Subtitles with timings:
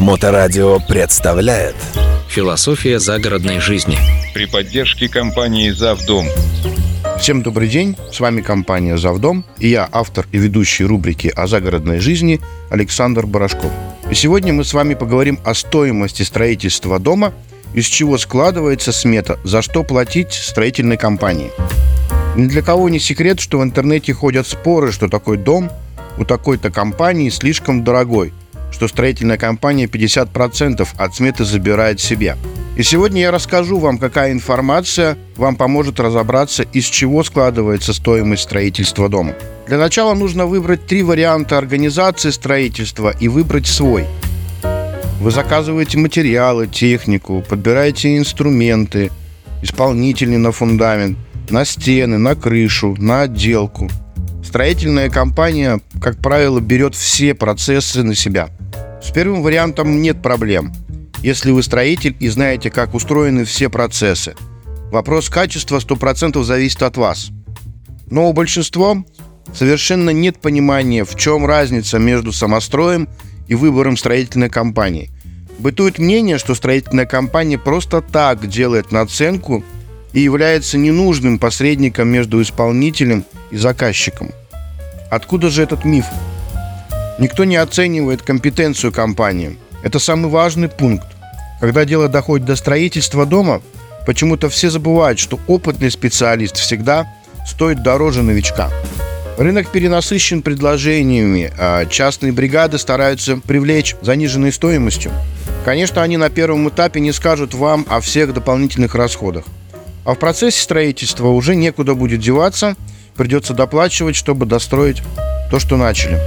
[0.00, 1.74] Моторадио представляет
[2.28, 3.98] Философия загородной жизни.
[4.32, 6.26] при поддержке компании «Завдом».
[7.18, 11.98] Всем добрый день, с вами компания «Завдом» и я, автор и ведущий рубрики о загородной
[11.98, 12.40] жизни
[12.70, 13.72] Александр Барашков.
[14.08, 17.32] И сегодня мы с вами поговорим о стоимости строительства дома,
[17.74, 21.50] из чего складывается смета, за что платить строительной компании.
[22.36, 25.70] Ни для кого не секрет, что в интернете ходят споры, что такой дом
[26.18, 28.32] у такой-то компании слишком дорогой,
[28.70, 32.36] что строительная компания 50% от сметы забирает себе.
[32.76, 39.08] И сегодня я расскажу вам, какая информация вам поможет разобраться, из чего складывается стоимость строительства
[39.08, 39.34] дома.
[39.66, 44.06] Для начала нужно выбрать три варианта организации строительства и выбрать свой.
[45.20, 49.10] Вы заказываете материалы, технику, подбираете инструменты,
[49.60, 51.18] исполнители на фундамент,
[51.50, 53.90] на стены, на крышу, на отделку.
[54.44, 58.50] Строительная компания, как правило, берет все процессы на себя.
[59.00, 60.72] С первым вариантом нет проблем,
[61.22, 64.34] если вы строитель и знаете, как устроены все процессы.
[64.90, 67.30] Вопрос качества 100% зависит от вас.
[68.10, 69.04] Но у большинства
[69.54, 73.08] совершенно нет понимания, в чем разница между самостроем
[73.46, 75.10] и выбором строительной компании.
[75.58, 79.64] Бытует мнение, что строительная компания просто так делает наценку
[80.12, 84.30] и является ненужным посредником между исполнителем и заказчиком.
[85.10, 86.06] Откуда же этот миф?
[87.18, 89.58] Никто не оценивает компетенцию компании.
[89.82, 91.06] Это самый важный пункт.
[91.60, 93.60] Когда дело доходит до строительства дома,
[94.06, 97.12] почему-то все забывают, что опытный специалист всегда
[97.44, 98.70] стоит дороже новичка.
[99.36, 105.10] Рынок перенасыщен предложениями, а частные бригады стараются привлечь заниженной стоимостью.
[105.64, 109.44] Конечно, они на первом этапе не скажут вам о всех дополнительных расходах.
[110.04, 112.76] А в процессе строительства уже некуда будет деваться,
[113.16, 115.02] придется доплачивать, чтобы достроить
[115.50, 116.18] то, что начали.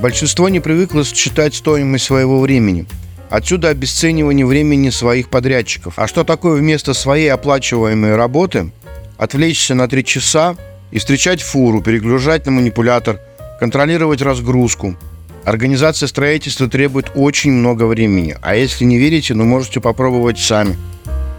[0.00, 2.86] Большинство не привыкло считать стоимость своего времени.
[3.28, 5.98] Отсюда обесценивание времени своих подрядчиков.
[5.98, 8.72] А что такое вместо своей оплачиваемой работы
[9.18, 10.56] отвлечься на 3 часа
[10.90, 13.20] и встречать фуру, перегружать на манипулятор,
[13.60, 14.96] контролировать разгрузку?
[15.44, 18.36] Организация строительства требует очень много времени.
[18.40, 20.78] А если не верите, ну можете попробовать сами.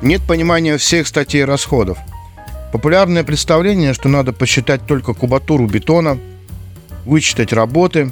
[0.03, 1.97] Нет понимания всех статей расходов.
[2.71, 6.19] Популярное представление, что надо посчитать только кубатуру бетона,
[7.05, 8.11] вычитать работы,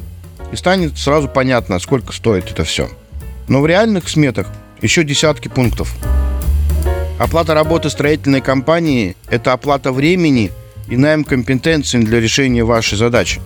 [0.52, 2.90] и станет сразу понятно, сколько стоит это все.
[3.48, 4.48] Но в реальных сметах
[4.82, 5.96] еще десятки пунктов.
[7.18, 10.52] Оплата работы строительной компании– это оплата времени
[10.88, 13.42] и найм компетенций для решения вашей задачи.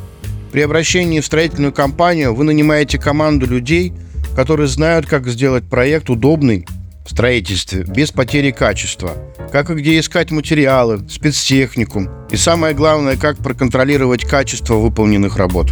[0.51, 3.91] При обращении в строительную компанию вы нанимаете команду людей,
[4.35, 6.67] которые знают, как сделать проект удобный
[7.05, 9.13] в строительстве, без потери качества,
[9.51, 15.71] как и где искать материалы, спецтехнику и самое главное, как проконтролировать качество выполненных работ.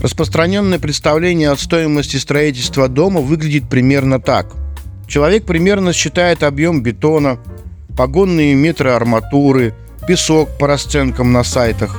[0.00, 4.54] Распространенное представление о стоимости строительства дома выглядит примерно так.
[5.06, 7.38] Человек примерно считает объем бетона,
[7.96, 9.74] погонные метры арматуры,
[10.06, 11.96] песок по расценкам на сайтах.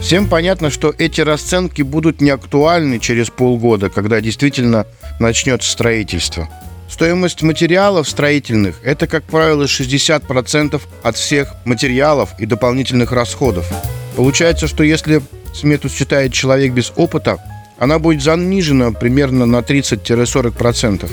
[0.00, 4.86] Всем понятно, что эти расценки будут не актуальны через полгода, когда действительно
[5.18, 6.48] начнется строительство.
[6.88, 13.70] Стоимость материалов строительных– это, как правило, 60% от всех материалов и дополнительных расходов.
[14.16, 15.20] Получается, что если
[15.54, 17.38] смету считает человек без опыта,
[17.78, 21.08] она будет занижена примерно на 30-40%.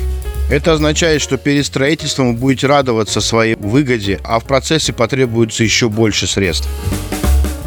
[0.49, 5.89] Это означает, что перед строительством вы будете радоваться своей выгоде, а в процессе потребуется еще
[5.89, 6.69] больше средств.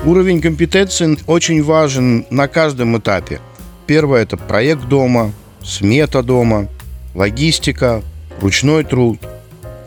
[0.05, 3.41] Уровень компетенции очень важен на каждом этапе.
[3.87, 6.69] Первое– это проект дома, смета дома,
[7.15, 8.03] логистика,
[8.41, 9.19] ручной труд,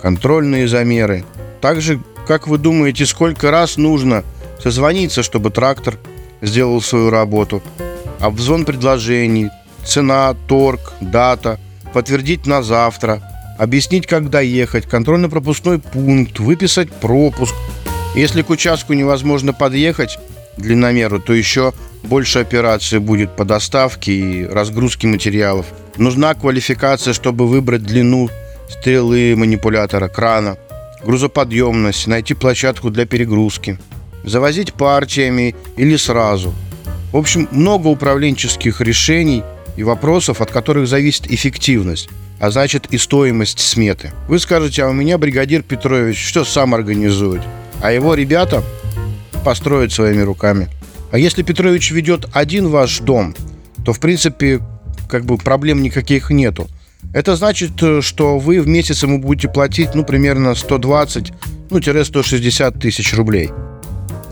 [0.02, 1.24] контрольные замеры.
[1.62, 4.24] Также, как вы думаете, сколько раз нужно
[4.62, 5.98] созвониться, чтобы трактор
[6.42, 7.62] сделал свою работу,
[8.20, 9.50] обзвон предложений,
[9.86, 11.60] цена, торг, дата,
[11.94, 13.22] подтвердить на завтра,
[13.58, 17.54] объяснить, когда ехать, контрольно-пропускной пункт, выписать пропуск.
[18.16, 20.18] Если к участку невозможно подъехать
[20.58, 25.68] длинномеру, то еще больше операций будет по доставке и разгрузке материалов.
[25.98, 28.30] Нужна квалификация, чтобы выбрать длину
[28.70, 30.58] стрелы манипулятора, крана,
[31.04, 33.78] грузоподъемность, найти площадку для перегрузки–
[34.24, 36.54] завозить партиями или сразу.
[37.12, 39.44] В общем, много управленческих решений
[39.76, 42.10] и вопросов, от которых зависит эффективность,
[42.40, 44.12] а значит и стоимость сметы.
[44.28, 47.42] Вы скажете, а у меня бригадир Петрович что сам организует,
[47.82, 48.64] а его ребята
[49.44, 50.70] построят своими руками.
[51.12, 53.36] А если Петрович ведет один ваш дом,
[53.84, 54.62] то в принципе
[55.10, 56.68] как бы проблем никаких нету.
[57.14, 57.72] Это значит,
[58.02, 61.34] что вы в месяц ему будете платить, ну, примерно 120,
[61.70, 63.50] ну, 160 тысяч рублей.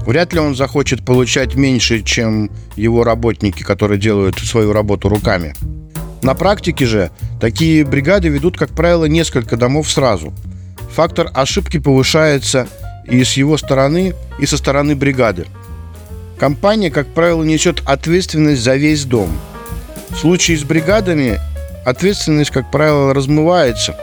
[0.05, 5.53] Вряд ли он захочет получать меньше, чем его работники, которые делают свою работу руками.
[6.21, 10.33] На практике же Такие бригады ведут, как правило, несколько домов сразу.
[10.93, 12.67] Фактор ошибки повышается
[13.05, 15.45] и с его стороны, и со стороны бригады.
[16.37, 19.29] Компания, как правило, несет ответственность за весь дом.
[20.09, 21.39] В случае с бригадами
[21.85, 23.95] ответственность, как правило, размывается.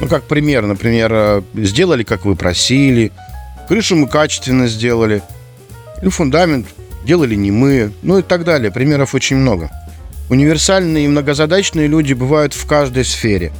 [0.00, 3.12] Ну, как пример, например, э, сделали, как вы просили,
[3.68, 5.22] крышу мы качественно сделали,
[6.00, 6.66] или фундамент
[7.04, 8.70] делали не мы, ну и так далее.
[8.72, 9.70] Примеров очень много.
[10.30, 13.52] Универсальные и многозадачные люди бывают в каждой сфере.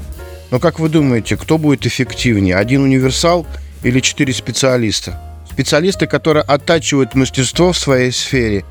[0.51, 2.57] Но как вы думаете, кто будет эффективнее?
[2.57, 3.47] Один универсал
[3.83, 5.21] или четыре специалиста?
[5.51, 8.65] Специалисты, которые оттачивают мастерство в своей сфере,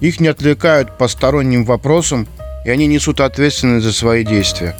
[0.00, 2.26] их не отвлекают посторонним вопросам,
[2.64, 4.76] и они несут ответственность за свои действия.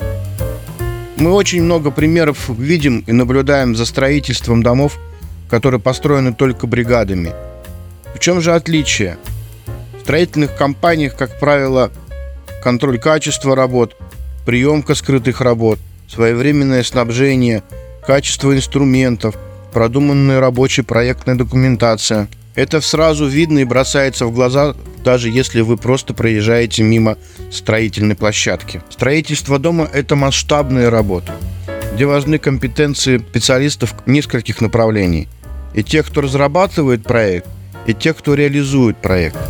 [1.16, 4.98] Мы очень много примеров видим и наблюдаем за строительством домов,
[5.54, 7.32] которые построены только бригадами.
[8.12, 9.18] В чем же отличие?
[9.96, 11.92] В строительных компаниях, как правило,
[12.60, 13.96] контроль качества работ,
[14.44, 15.78] приемка скрытых работ,
[16.08, 17.62] своевременное снабжение,
[18.04, 19.36] качество инструментов,
[19.72, 22.26] продуманная рабочая проектная документация.
[22.56, 24.74] Это сразу видно и бросается в глаза,
[25.04, 27.16] даже если вы просто проезжаете мимо
[27.52, 28.82] строительной площадки.
[28.90, 31.32] Строительство дома– это масштабная работа,
[31.94, 35.28] где важны компетенции специалистов нескольких направлений.
[35.74, 37.48] И тех, кто разрабатывает проект,
[37.86, 39.38] и тех, кто реализует проект–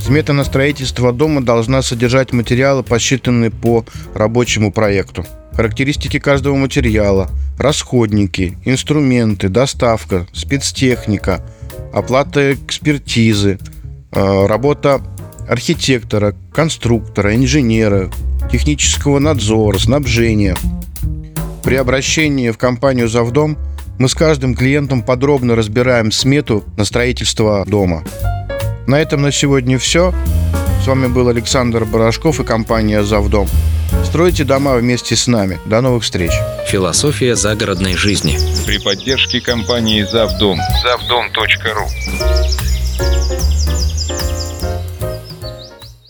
[0.00, 5.26] Смета на строительство дома должна содержать материалы, посчитанные по рабочему проекту.
[5.52, 11.44] Характеристики каждого материала, расходники, инструменты, доставка, спецтехника,
[11.92, 13.58] оплата экспертизы,
[14.12, 15.02] э, работа
[15.46, 18.10] архитектора, конструктора, инженера,
[18.50, 20.56] технического надзора, снабжения.
[21.62, 23.58] При обращении в компанию «Завдом»
[24.00, 28.02] мы с каждым клиентом подробно разбираем смету на строительство дома–
[28.90, 30.12] на этом на сегодня все.
[30.82, 33.48] С вами был Александр Барашков и компания «Завдом».
[34.04, 35.60] Стройте дома вместе с нами.
[35.64, 36.32] До новых встреч.
[36.66, 38.36] Философия загородной жизни.
[38.66, 40.58] При поддержке компании Завдом.
[40.82, 41.86] Завдом.ру